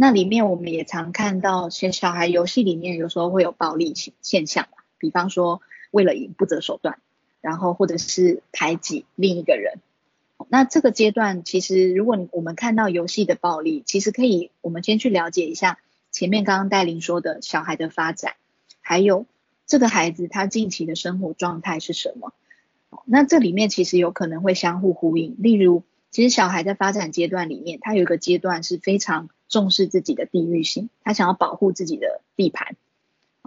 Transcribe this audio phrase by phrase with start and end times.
[0.00, 7.00] 那里面我们也常看到，其实小孩游戏里面有时候会有暴力现现象，比方说为了赢不择手段，
[7.40, 9.80] 然后或者是排挤另一个人。
[10.48, 15.80] 那这个阶段，其实如果我们看到游戏的暴力，其实可以我们先去了解一下
[16.12, 18.34] 前面刚刚戴琳说的小孩的发展，
[18.80, 19.26] 还有
[19.66, 22.32] 这个孩子他近期的生活状态是什么。
[23.04, 25.34] 那这里面其实有可能会相互呼应。
[25.40, 32.76] 例如，其实小孩在发展阶段里面，他有一个阶段是非常重视自己的地域性，他想要保护自己的地盘。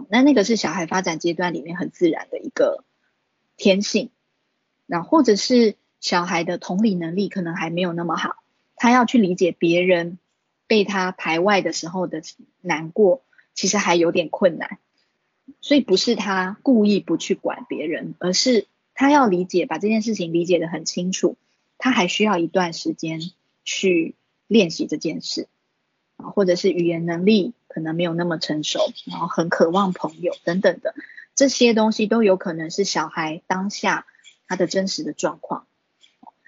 [0.08, 2.84] 那那个是小孩发展阶段里面很自然的一个
[3.56, 4.10] 天性。
[4.86, 8.42] 那或者是小孩的同理能力可能还没有那么好，
[8.76, 10.18] 他要去理解别人
[10.66, 12.22] 被他排外的时候的
[12.60, 13.22] 难过，
[13.54, 14.78] 其实还有点困难。
[15.60, 18.66] 所以不是他故意不去管别人，而是。
[18.94, 21.36] 他要理解，把这件事情理解的很清楚，
[21.78, 23.20] 他还需要一段时间
[23.64, 24.14] 去
[24.48, 25.48] 练习这件事，
[26.30, 30.94] 或者是语言能力可能没有那么成熟，然后很渴望朋友等等的，
[31.34, 34.06] 这些东西都有可能是小孩当下
[34.46, 35.66] 他的真实的状况。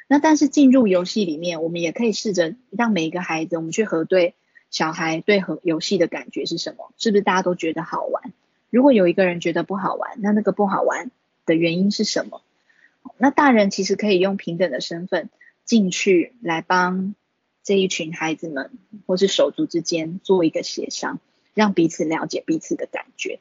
[0.06, 4.34] 那但是进入游戏里面，我们也可以试着让每一个孩子，我们去核对
[4.70, 8.32] 小孩对和游戏的感觉是什么，是不是大家都觉得好玩？
[8.70, 11.10] 如果有一个人觉得不好玩，那那个不好玩。
[11.46, 12.40] 的原因是什么？
[13.18, 15.28] 那大人其实可以用平等的身份
[15.66, 17.14] 进去来帮
[17.64, 18.70] 这一群孩子们，
[19.06, 21.18] 或是手足之间做一个协商，
[21.54, 23.40] 让彼此了解彼此的感觉。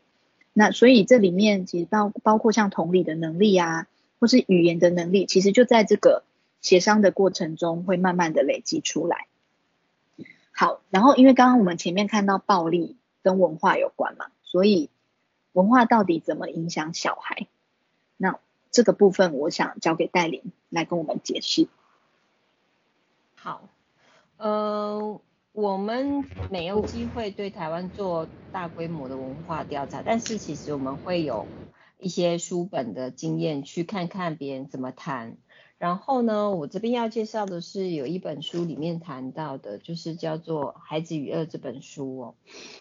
[0.53, 3.87] 那所以这里面其实包包括像同理的能力啊，
[4.19, 6.23] 或是语言的能力，其实就在这个
[6.61, 9.27] 协商的过程中会慢慢的累积出来。
[10.51, 14.89] 好，然后因为刚刚我们前面看到暴力跟文化有关嘛，所以
[15.51, 17.47] 文化到底怎么影响小孩？
[18.15, 18.39] 那
[18.71, 21.67] 这个部分，我想交给戴琳来跟我们解释。
[23.35, 23.67] 好，
[24.43, 25.21] 呃，
[25.53, 31.47] 我们没有机会对台湾做大规模的文化调查，但是其实我们会有
[31.97, 35.37] 一些书本的经验，去看看别人怎么谈。
[35.77, 42.35] 然后呢，我这边要介绍的是有一本书里面谈到的，就是叫做《孩子与恶》这本书哦。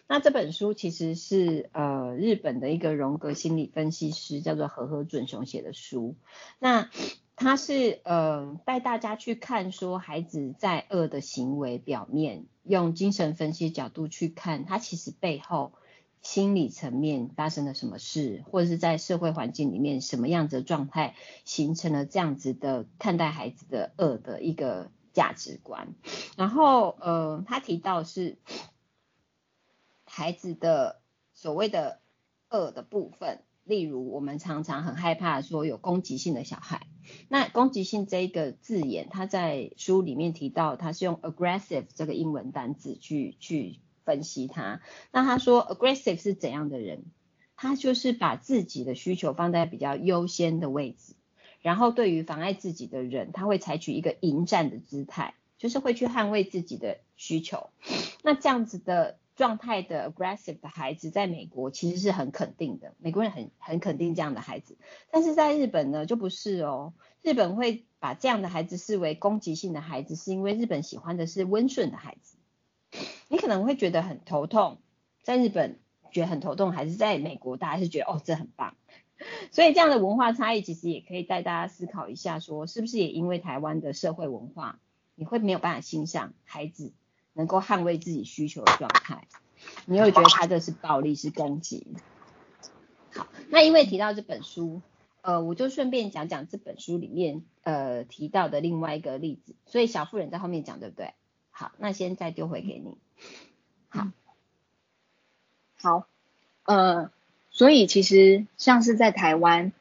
[0.08, 6.16] 那这本书其实是呃日本的一个荣格心理分析师叫做和和准雄写的书。
[6.58, 6.90] 那
[7.37, 15.72] 他是呃带大家去看说孩子在恶的行为表面，用精神分析角度去看，他其实背后。
[16.22, 25.97] 心理层面发生了什么事，或者是在社会环境里面什么样子的状态，形成了这样子的看待孩子的恶的一个价值观。
[26.37, 28.38] 然后，呃，他提到是
[30.04, 31.00] 孩子的
[31.34, 31.99] 所谓的
[32.50, 36.87] 恶的部分，例如我们常常很害怕说有攻击性的小孩。
[37.28, 43.78] 那攻击性这一个字眼，他在书里面提到，他是用 aggressive 这个英文单字去去。
[44.04, 44.80] 分析他，
[45.12, 47.04] 那他说 aggressive 是怎样的人？
[47.54, 51.14] 他就是把自己的需求放在比较优先的位置，
[51.60, 57.70] 然后对于妨碍自己的人，他会采取一个迎战的姿态，就是会去捍卫自己的需求。
[58.24, 64.76] 那这样子的状态的 aggressive 的孩子，在美国其实是很肯定的，美国人很很肯定这样的孩子。
[65.10, 72.37] 但是在日本呢，就不是哦，日本会把这样的孩子视为攻击性的孩子，是因为日本喜欢的是温顺的孩子。
[73.28, 74.78] 你可能会觉得很头痛，
[75.22, 75.78] 在日本
[76.10, 78.76] 觉得很头痛，还是在美国大家是觉得哦这很棒，
[79.50, 84.78] 所以这样的文化差异其实也可以带大家思考一下，说是不是也因为台湾的社会文化，
[85.14, 86.93] 你会没有办法欣赏孩子
[87.34, 89.26] 能够捍卫自己需求的状态，
[89.87, 91.87] 你会觉得他这是暴力是攻击。
[93.15, 94.81] 好，那因为提到这本书，
[95.20, 101.15] 呃，我就顺便讲讲这本书里面呃提到的另外一个例子，所以小妇人在后面讲对不对？
[101.50, 102.97] 好，那先再丢回给你。
[103.88, 104.09] 好，
[105.76, 106.06] 好，
[106.64, 107.10] 呃，
[107.50, 109.72] 所以其实像是在台湾，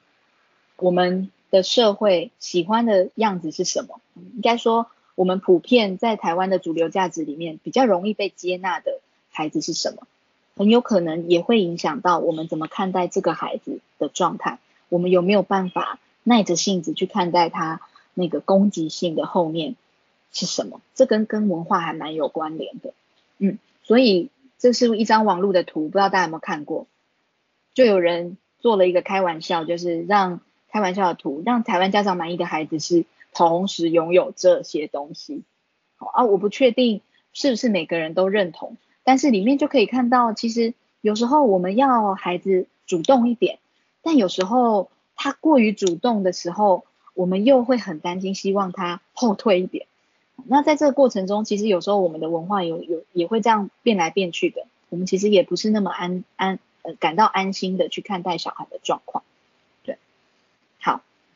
[0.75, 4.01] 我们的社会喜欢的样子是什么？
[4.15, 10.07] 应该说，我们普遍在台湾的主流价值里面，比较容易被接纳的孩子是什么？
[10.55, 14.57] 很有可能也会影响到我们怎么看待这个孩子的状态。
[14.89, 17.81] 我们有没有办法耐着性子去看待他
[18.15, 19.75] 那个攻击性的后面
[20.31, 20.81] 是什么？
[20.95, 22.91] 这跟跟文化还蛮有关联的，
[23.37, 23.59] 嗯。
[23.83, 26.87] 所以这是一张网络的图，不知道大家有没有看过？
[27.75, 30.41] 就有人做了一个开玩笑，就是让
[30.71, 35.43] 开玩笑的图，让台湾家长满意的孩子是同时拥有这些东西。
[35.95, 37.01] 好啊，我不确定
[37.33, 43.59] 是不是每个人都认同，但是里面就可以看到，其实有时候我们要孩子主动一点，
[44.01, 46.83] 但有时候他过于主动的时候，
[47.13, 49.85] 我们又会很担心，希望他后退一点。
[50.47, 59.23] 那在这个过程中，其实有时候我们的文化有有也会这样变来变去的，我们其实也不是那么安安呃感到安心的去看待小孩的状况。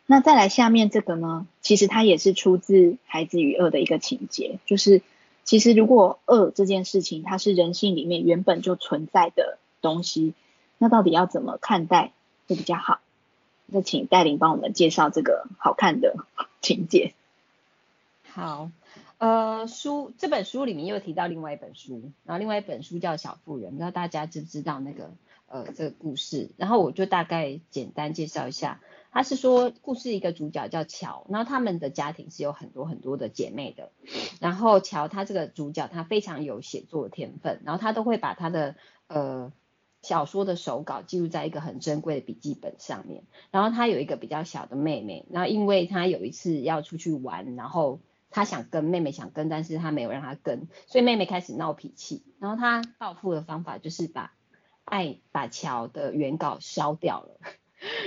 [0.07, 2.73] 那再来下面这个呢，其实它也是出自
[3.05, 5.01] 《孩子与恶》的一个情节，就是
[5.43, 10.35] 其实如果恶这件事情它是人性里面原本就存在的东西，
[10.77, 12.11] 那到底要怎么看待
[12.47, 12.99] 会比较好？
[13.65, 16.15] 那请戴琳帮我们介绍这个好看的
[16.61, 17.15] 情节。
[18.31, 18.69] 好，
[19.17, 25.09] 呃，书这本书里面又提到另外一本书，然后另外一本书叫《小妇人》，不知道大家知不知道那个
[25.47, 26.49] 呃这个故事？
[26.57, 28.79] 然后我就大概简单介绍一下。
[29.15, 33.91] 他是说，故事一个主角叫乔，然后他们的家庭是有很多很多的姐妹的。
[34.39, 38.75] 然后乔他这个主角他非常有写作天分，然后他都会把他的
[39.07, 39.51] 呃。
[40.01, 43.23] 小说的手稿记录在一个很珍贵的笔记本上面。
[43.49, 52.21] 然后他有一个比较小的妹妹，然后因为他有一次要出去玩，然后他想跟妹妹想跟，但是他没有让他跟，所以妹妹开始闹脾气。
[52.37, 54.35] 然后他报复的方法就是把
[54.83, 57.39] 爱把乔的原稿烧掉了。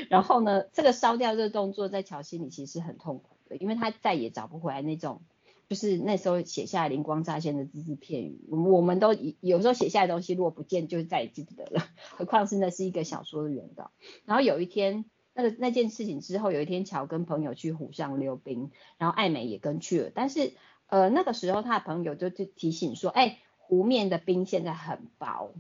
[0.08, 5.22] 然后呢，这个烧掉这个动作在乔心里其实是很痛苦的，因为他再也找不回来那种。
[5.68, 11.86] 就是那时候写下灵光乍现的字字片语，我们都有时候写下来的东西，如果不见，就再也记不得了。
[12.16, 13.90] 何况是那是一个小说的原稿。
[14.24, 15.04] 然后有一天，
[15.34, 20.10] 那个那件事情之后，有一天乔跟朋友去湖上溜冰，然后艾美也跟去了。
[20.14, 20.54] 但是
[20.86, 25.52] 呃那个时候他的朋友就就提醒说，哎，湖面的冰现在很薄。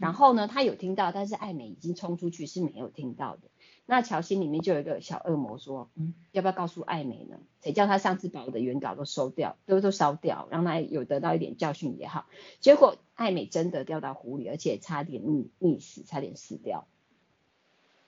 [0.00, 3.42] 然后呢，他有听到，但是艾美已经冲出去是没有听到的。
[3.84, 7.38] 那乔心里面就有一个小恶魔说，嗯，要不要告诉艾美呢？
[7.62, 12.24] 谁叫他上次把我的原稿都收掉，都都烧掉，让他有得到一点教训也好。
[12.60, 16.86] 结果艾美真的掉到湖里，而且差点溺溺死，差点死掉。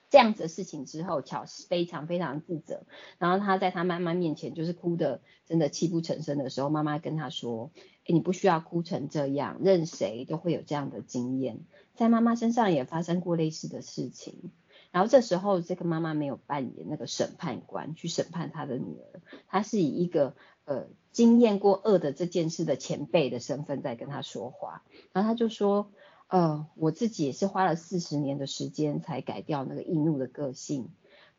[0.09, 2.83] 这样子的事情之后，乔非常非常自责。
[3.17, 7.71] 然后他在他妈妈面前就是哭的，真的泣不成声的时候，妈妈跟他说，
[8.05, 11.61] 你不需要哭成这样，任谁都会有这样的经验，
[11.95, 14.51] 在妈妈身上也发生过类似的事情。
[14.91, 20.35] 然后这时候，这个妈妈没有扮演那个审判官去审判她的女儿，她是以一个
[20.65, 24.83] 呃经验过恶的这件事的前辈的身份在跟她说话。
[25.11, 25.89] 然后她就说，
[26.27, 30.89] 呃，我自己也是花了四十年的时间才改掉那个易怒的个性。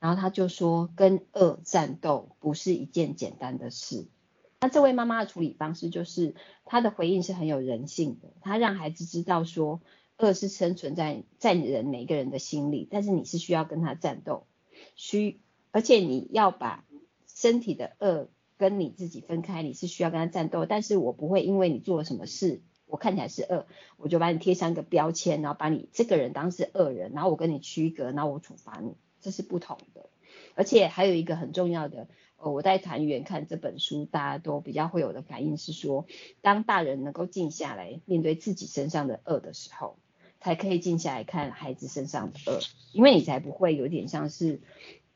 [0.00, 4.06] 然后她就说，跟恶战斗不是一件简单的事。
[4.64, 6.34] 那这位妈妈的处理方式就是，
[6.64, 9.82] 她的回应是很有人性的，她让孩子知道说。
[10.16, 14.46] 恶是生存在在你人每个人的心里，但是你是需要跟他战斗，
[14.94, 15.40] 需
[15.72, 16.84] 而且你要把
[17.26, 20.66] 身体的恶跟你自己分开，你是需要跟他战斗。
[20.66, 30.08] 但是我不会因为你做了什么事，我看起来是恶，我就把你贴上一个标签，然后把你这个人当是恶人，然后我跟你区隔，然后我处罚你，这是不同的。
[30.54, 32.06] 而且还有一个很重要的，
[32.44, 36.06] 呃，我在团员看这本书，大家都比较会有的反应是说，
[36.42, 39.96] 当大人能够静下来面对自己身上的恶的时候。
[40.40, 42.60] 才可以静下来看孩子身上的恶，
[42.92, 44.60] 因为你才不会有点像是，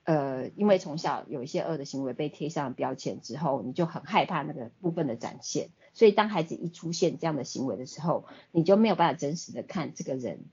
[0.04, 10.46] 呃，因为从小有一些恶的行为被贴上标签之后，你就很害怕那个部分的展现，所以当孩子一出现这样的行为的时候，你就没有办法真实的看这个人，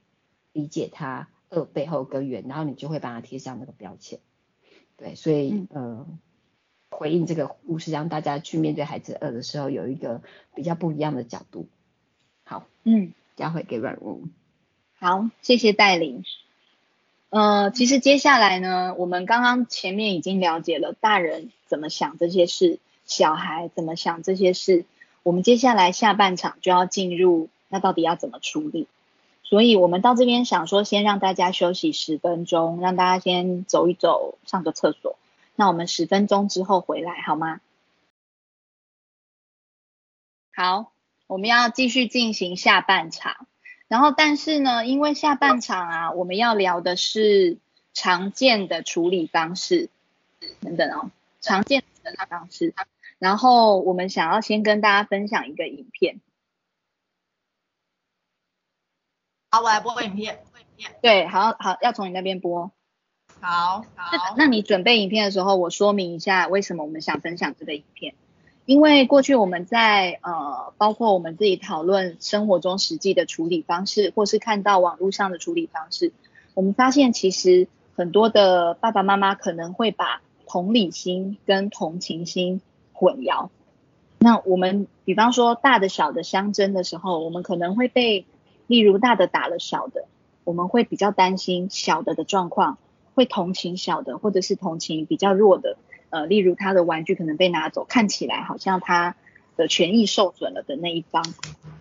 [0.51, 4.19] 理解他恶背后根源，然后你就会把他贴上那个标签。
[4.97, 6.05] 对，所以呃，
[6.95, 10.21] 回应这个故事，让大家去面对孩子饿的时候，有一个
[10.55, 11.67] 比较不一样的角度。
[12.45, 14.23] 好，嗯，交回给软物。
[14.97, 16.23] 好，谢谢带领。
[17.29, 24.85] 呃，其实接下来呢，我们刚刚前面已经了解了大人怎么想这些事，小孩怎么想这些事。
[25.21, 28.87] 我们接下来下半场就要进入，那到底要怎么处理？
[29.43, 35.17] 所以我们到这边想说，先让大家休息十分钟，让大家先走一走，上个厕所。
[35.55, 37.61] 那我们十分钟之后回来好吗？
[40.53, 40.91] 好，
[41.27, 43.47] 我们要继续进行下半场。
[43.87, 47.57] 然后，但是呢，因为下半场啊，我们要聊的是
[47.93, 49.89] 常见的处理方式
[50.61, 52.73] 等等哦，常见的处理方式。
[53.19, 56.19] 然后，我们想要先跟大家分享一个影片。
[59.51, 60.43] 好，我来播影片。
[61.01, 62.71] 对，好好要从你那边播。
[63.45, 64.35] 好好。
[64.37, 68.15] 那你准备影片的时候，我说明一下为什么我们想分享这个影片。
[68.65, 76.11] 因为过去我们在呃，包括我们自己讨论生活中实际的处理方式，或是看到网络上的处理方式，
[76.55, 82.59] 我们发现其实很多的爸爸妈妈可能会把同理心跟同情心
[82.93, 83.49] 混淆。
[84.17, 88.25] 那我们比方说大的小的相争的时候，我们可能会被，
[88.65, 90.05] 例如大的打了小的，
[90.43, 92.79] 我们会比较担心小的的状况，
[93.15, 95.77] 会同情小的，或者是同情比较弱的。
[96.11, 99.15] 呃，例如他的玩具可能被拿走，看起来好像他
[99.57, 101.25] 的权益受损了的那一方，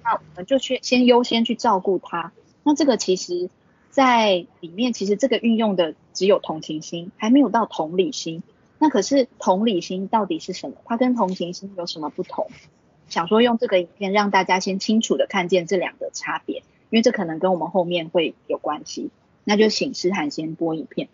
[0.02, 2.32] 那我们就去先优先去照顾他。
[2.62, 3.50] 那这个其实，
[3.90, 8.42] 在里面其实这个运用的只有同情心，还没有到同理心。
[8.78, 10.76] 那可是同理心到底是什么？
[10.84, 12.48] 它跟同情心有什么不同？
[13.08, 16.58] 想说用这个影片让大家先清楚的看见这两个差别，
[16.90, 19.10] 因为这可能跟我们后面会有关系。
[19.44, 21.08] 那就请诗涵先播影片。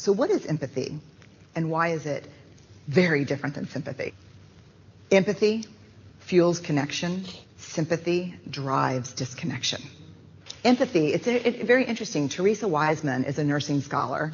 [0.00, 0.98] So what is empathy,
[1.54, 2.26] and why is it
[2.88, 4.14] very different than sympathy?
[5.10, 5.66] Empathy
[6.20, 7.26] fuels connection.
[7.58, 9.82] Sympathy drives disconnection.
[10.64, 12.30] Empathy, it's a, it, very interesting.
[12.30, 14.32] Teresa Wiseman is a nursing scholar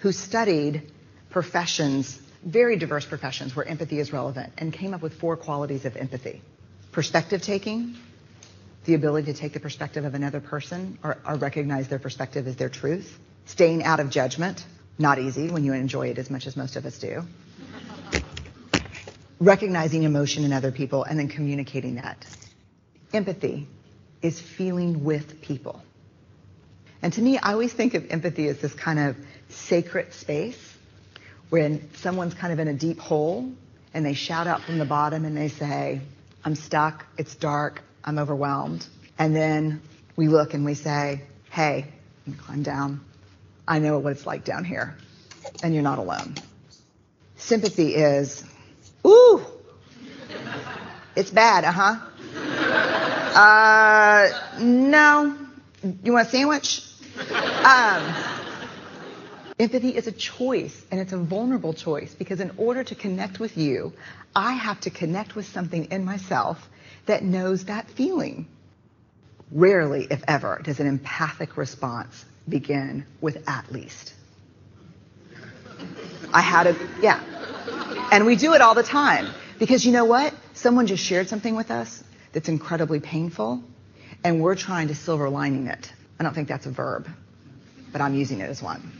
[0.00, 0.90] who studied
[1.30, 5.96] professions, very diverse professions where empathy is relevant, and came up with four qualities of
[5.96, 6.42] empathy.
[6.90, 7.94] Perspective taking,
[8.86, 12.56] the ability to take the perspective of another person or, or recognize their perspective as
[12.56, 13.16] their truth.
[13.44, 14.64] Staying out of judgment,
[14.98, 17.22] not easy when you enjoy it as much as most of us do.
[19.40, 22.24] Recognizing emotion in other people and then communicating that.
[23.12, 23.66] Empathy
[24.22, 25.82] is feeling with people.
[27.02, 29.16] And to me, I always think of empathy as this kind of
[29.48, 30.76] sacred space
[31.50, 33.52] when someone's kind of in a deep hole
[33.92, 36.00] and they shout out from the bottom and they say,
[36.44, 38.86] I'm stuck, it's dark, I'm overwhelmed.
[39.18, 39.82] And then
[40.16, 41.86] we look and we say, hey,
[42.38, 43.00] climb down.
[43.66, 44.96] I know what it's like down here.
[45.62, 46.34] And you're not alone.
[47.36, 48.44] Sympathy is,
[49.06, 49.44] ooh,
[51.16, 51.96] it's bad, uh-huh.
[53.34, 55.36] Uh, no.
[56.04, 56.82] You want a sandwich?
[57.64, 58.14] Um,
[59.58, 63.56] empathy is a choice, and it's a vulnerable choice because in order to connect with
[63.56, 63.92] you,
[64.34, 66.68] I have to connect with something in myself
[67.06, 68.46] that knows that feeling.
[69.50, 74.14] Rarely, if ever, does an empathic response begin with at least.
[76.32, 77.20] I had a, yeah.
[78.10, 80.34] And we do it all the time because you know what?
[80.54, 83.62] Someone just shared something with us that's incredibly painful,
[84.24, 85.92] and we're trying to silver lining it.
[86.18, 87.08] I don't think that's a verb,
[87.90, 88.92] but I'm using it as one.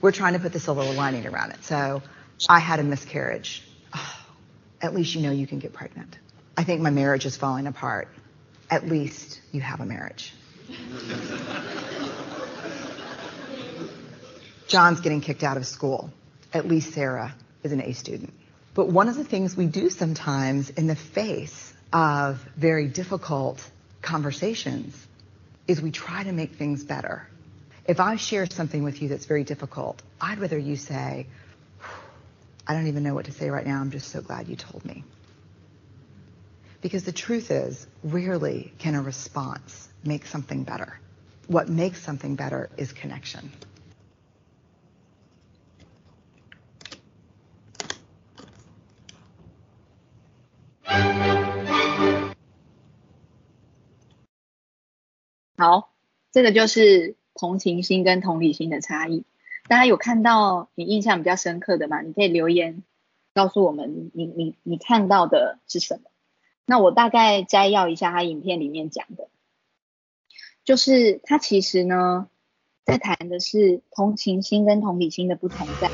[0.00, 1.64] We're trying to put the silver lining around it.
[1.64, 2.02] So
[2.48, 3.62] I had a miscarriage.
[3.94, 4.26] Oh,
[4.82, 6.18] at least you know you can get pregnant.
[6.56, 8.08] I think my marriage is falling apart.
[8.70, 10.32] At least you have a marriage.
[14.70, 16.12] John's getting kicked out of school.
[16.52, 17.34] At least Sarah
[17.64, 18.32] is an A student.
[18.72, 23.68] But one of the things we do sometimes in the face of very difficult
[24.00, 24.94] conversations
[25.66, 27.26] is we try to make things better.
[27.84, 31.26] If I share something with you that's very difficult, I'd rather you say,
[32.64, 33.80] I don't even know what to say right now.
[33.80, 35.02] I'm just so glad you told me.
[36.80, 41.00] Because the truth is, rarely can a response make something better.
[41.48, 43.50] What makes something better is connection.
[55.60, 55.90] 好，
[56.32, 59.24] 这个就是同情心跟同理心的差异。
[59.68, 62.00] 大家有看到你印象比较深刻的吗？
[62.00, 62.82] 你可以留言
[63.34, 66.10] 告诉我们，你你你看到的是什么？
[66.64, 69.28] 那我大概摘要一下他影片里面讲的，
[70.64, 72.30] 就是他其实呢
[72.86, 75.90] 在谈的是同情心跟同理心的不同在。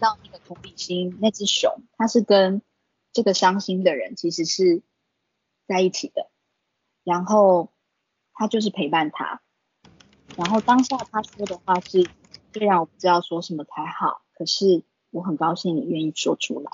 [0.00, 2.62] 到那个同理心，那只熊，它是跟
[3.12, 4.80] 这个伤心的人其实是
[5.66, 6.30] 在一起的，
[7.04, 7.68] 然后。
[8.36, 9.40] 他就是陪伴他，
[10.36, 12.08] 然后当下他说的话是，
[12.52, 16.70] 虽然我不知道说什么才好，可是我很高兴你愿意说出来。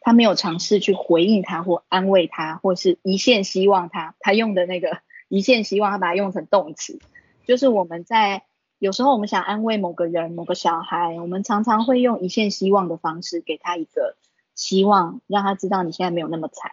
[0.00, 4.14] 他没有尝试去回应他或安慰他，或是一线希望他。
[4.18, 6.98] 他用的那个一线希望，他把它用成动词，
[7.46, 8.44] 就是我们在
[8.78, 14.16] 有时候我们想安慰某个人、某个小孩，我们常常会用一线希望的方式给他一个
[14.54, 16.72] 希望，让他知道你现在没有那么惨。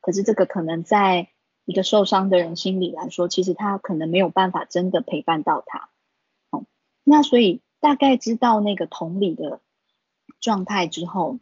[0.00, 1.28] 可是这个可能在。
[1.64, 5.88] 一个受伤的人心里来说，其实他可能没有办法真的陪伴到他。
[6.50, 6.66] 哦，
[7.04, 9.60] 那所以大概知道那个同理的
[10.40, 11.38] 状态之后，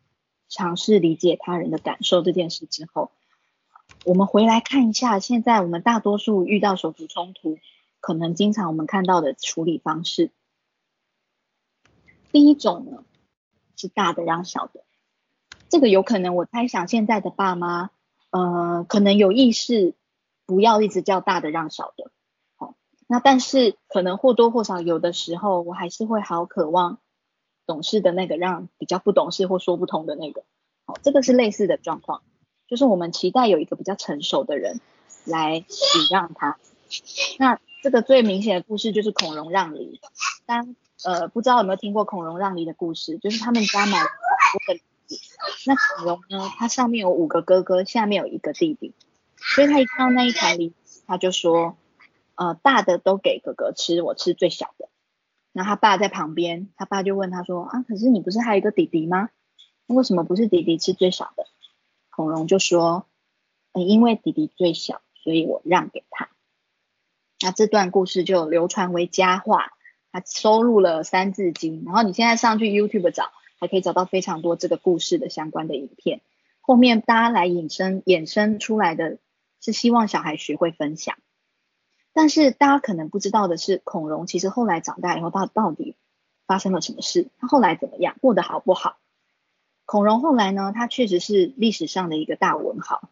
[0.49, 3.11] 尝试理解他人的感受这件事之后，
[4.05, 7.59] 我们回来看一下，现在我们大多数遇到手足冲突，
[7.99, 10.31] 可能经常我们看到的处理方式。
[12.31, 13.05] 第一种呢，
[13.76, 14.85] 是大的让小的，
[15.69, 17.91] 这个有可能我猜想现在的爸妈，
[18.31, 19.95] 呃，可能有意识。
[20.47, 22.11] 不要一直叫大的让小的，
[22.57, 22.75] 好，
[23.07, 26.99] 那但是可能或多或少有的时候，我还是会好渴望
[27.67, 30.45] 懂事的那个让比较不懂事或说不通的那个，
[30.85, 32.23] 好，这个是类似的状况，
[32.67, 34.81] 就是我们期待有一个比较成熟的人
[35.25, 35.67] 来礼
[36.11, 36.59] 让他。
[37.39, 40.01] 那这个最明显的故事就是孔融让梨，
[40.45, 43.19] 当呃，不知道有没有听过孔融让梨的故事？
[43.19, 45.19] 就是他们家买了多的梨子，
[45.67, 48.93] 那孔融呢，他上面有五个哥哥，下面有一个弟弟，
[49.43, 50.73] 所以他一看到那一盘梨，
[51.07, 51.77] 他就说，
[52.37, 54.89] 呃，大的都给哥哥吃，我吃最小的。
[55.53, 59.31] 然后他爸在旁边，他爸就问他说，啊，可是你不是还有一个弟弟吗？
[59.87, 61.45] 为什么不是弟弟吃最小的？
[62.11, 63.07] 孔融就说，
[63.73, 66.31] 嗯因为弟弟最小，所以我让给他。
[67.43, 69.73] 那这段故事就流传为佳话。
[70.15, 76.21] 他收录了《三字经》，然后你现在上去 YouTube 找，还可以找到非常多这个故事的相关的影片。
[76.61, 79.17] 后面大家来引申衍生出来的
[79.62, 81.16] 是希望小孩学会分享，
[82.12, 85.95] 但是大家可能不知道的是，孔融其实后来长大以后，他到底
[86.47, 87.28] 发生了什么事？
[87.38, 88.16] 他后来怎么样？
[88.21, 88.99] 过得好不好？
[89.85, 90.73] 孔融后来呢？
[90.75, 93.11] 他确实是历史上的一个大文豪，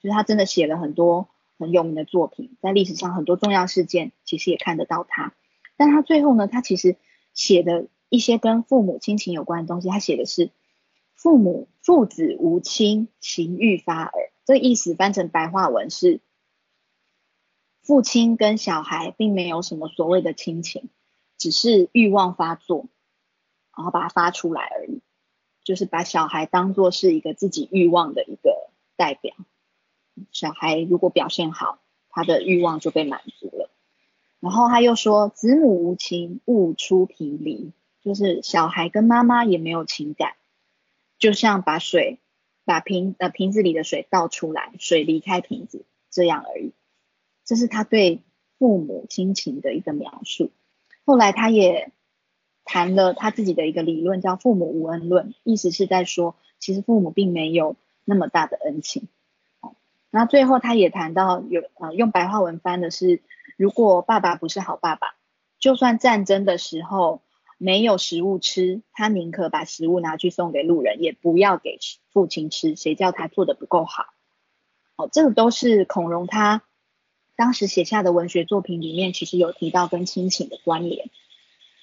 [0.00, 5.32] 就是他真的写了很多很有名的作品，在历史上很多重要事件其实也看得到他。
[5.78, 6.96] 但他最后呢，他其实
[7.32, 10.50] 写的一些跟父母亲情有关的东西，他写的是
[11.14, 14.25] 父母父子无亲，情欲发耳。
[14.46, 16.20] 这意思翻成白话文是，
[17.82, 20.88] 父亲跟小孩并没有什么所谓的亲情，
[21.36, 22.86] 只是欲望发作，
[23.76, 25.00] 然后把它发出来而已，
[25.64, 29.34] 就是把小孩当做是一个自己欲望的一个代表。
[30.30, 33.68] 小孩如果表现好，他的欲望就被满足了。
[34.38, 40.34] 然后他又说：“子母无情，勿出平离。”就是小孩跟妈妈也没有情感，
[41.18, 42.20] 就像把水
[42.66, 46.72] 把瓶呃瓶子里的水倒出来，水离开瓶子这样而已。
[47.46, 48.20] 这是他对
[48.58, 50.50] 父母亲情的一个描述。
[51.06, 51.90] 后来他也
[52.64, 59.08] 谈了他自己的一个理论，叫“父母无恩论”，意思是在说，其实父母并没有那么大的恩情。
[60.10, 63.22] 那最后他也谈到有呃用白话文翻的是。
[63.58, 65.14] 如果爸爸不是好爸爸，
[65.58, 67.22] 就算战争的时候
[67.58, 71.78] 没有食物吃，他宁可把食物拿去送给路人，也不要给
[72.12, 72.76] 父亲吃。
[72.76, 74.06] 谁叫他做的不够好？
[74.96, 76.62] 哦，这个都是孔融他
[77.36, 81.10] 当时写下的文学作品里面，其实有提到跟亲情的关联。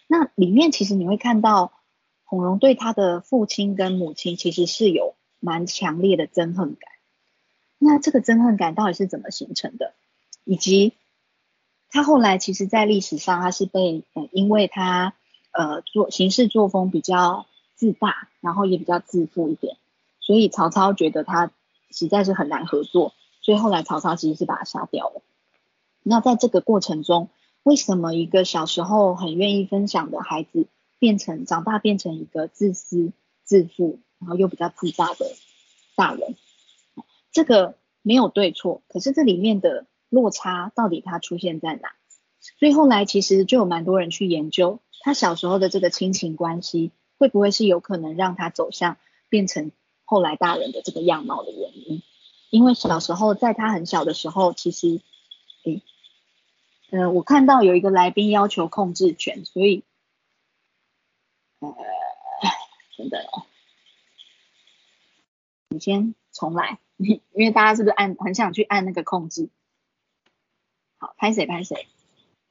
[0.08, 1.74] 那里面其实你会看到，
[2.24, 6.92] 孔融对他的父亲跟母亲其实是有蛮强烈的憎恨感。
[7.78, 9.94] 那这个憎恨感到底是怎么形成的？
[10.44, 10.94] 以及
[11.90, 15.14] 他后来其实，在历史上，他是被，呃，因为他，
[15.54, 19.78] 呃，做行事作风比较自大，然后也比较自负一点，
[20.20, 21.52] 所以曹操觉得他
[21.90, 25.22] 实在是很难合作，所以后来曹操其实是把他杀掉了。
[26.04, 27.30] 那在这个过程中，
[27.64, 30.68] 为什么一个小时候很愿意分享的孩子，
[31.00, 33.14] 变成长大变成一个自私、
[33.44, 35.26] 自负，然后又比较自大的
[35.96, 36.36] 大人？
[37.32, 39.86] 这个没有对错，可是这里面的。
[40.14, 41.92] 落差到底它出现在哪？
[42.60, 48.98] 所以后来其实就有蛮多人去研究他小时候的这个亲情关系，会不会是有可能让他走向
[49.30, 49.72] 变成
[50.06, 52.04] 后来大人的这个样貌的原因？
[52.50, 55.02] 因为小时候在他很小的时候，其实，
[55.64, 55.82] 诶，
[56.92, 59.84] 嗯，我看到有一个来宾要求控制权，所以，
[61.60, 61.74] 呃，
[62.98, 63.46] 等等哦，
[65.70, 69.50] 你先重来， 因为大家是不是按很想去按那个控制？
[70.98, 71.88] 好拍谁拍谁？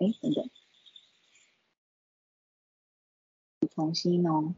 [0.02, 0.50] 哎，等等，
[3.72, 4.56] 重新哦。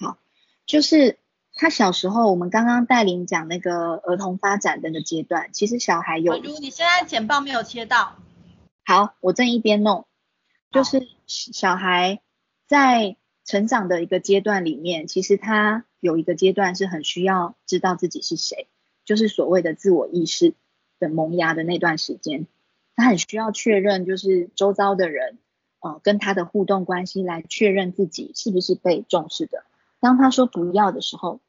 [0.00, 0.18] 好，
[0.66, 1.20] 就是
[1.54, 6.32] 他小时候，我们刚刚带领讲那个儿童发展的那个阶段，其实小孩有。
[6.40, 8.16] 如你现在简报没有切到。
[8.84, 10.08] 好，我正一边弄，
[10.72, 12.20] 就是小孩
[12.66, 18.66] 在成长的一个阶段里面，其实他有一个阶段是很需要知道自己是谁，
[19.04, 20.56] 就是所谓的自我意识。
[20.98, 22.46] 的萌芽的那段时间，
[22.94, 25.38] 他很需要确认，就是周遭的人，
[25.80, 29.64] 呃，跟他的互动关系来确认自己是不是被重视的。
[30.00, 31.40] 当他说不要的时候，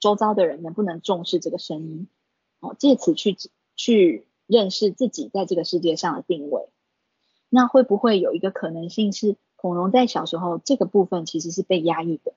[0.00, 2.08] 周遭的人能不能重视这个声音？
[2.60, 3.36] 哦，借此去
[3.76, 6.68] 去认识自己在这个世界上的定位。
[7.48, 12.32] 那会不会有一个可能性是，孔融在小时候这个部分其实是被压抑的？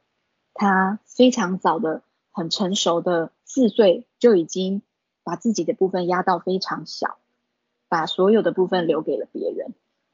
[0.53, 4.81] 他非常早的、很成熟的四岁就已经。
[5.23, 7.19] 把自己的部分压到非常小，
[7.91, 9.73] 把所有的部分留给了别人，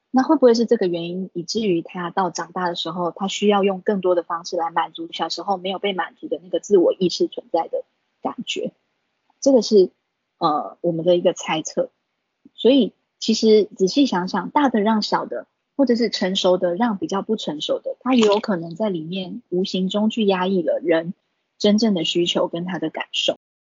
[0.09, 7.83] 那会不会是这个原因，以至于他到长大的时候，他需要用更多的方式来满足小时候没有被满足的那个自我意识存在的
[8.23, 8.71] 感觉？
[9.39, 9.91] 这个是
[10.39, 11.91] 呃我们的一个猜测。
[12.55, 21.13] 所以其实仔细想想，大的让小的，或者是成熟的让比较不成熟的，他也有可能在里面无形中去压抑了人
[21.59, 23.36] 真正的需求跟他的感受。